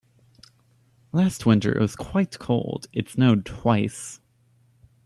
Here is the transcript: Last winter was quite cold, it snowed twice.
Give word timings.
Last 1.11 1.45
winter 1.45 1.77
was 1.79 1.95
quite 1.95 2.39
cold, 2.39 2.87
it 2.91 3.07
snowed 3.09 3.45
twice. 3.45 4.19